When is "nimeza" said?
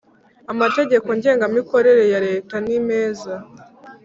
2.65-3.33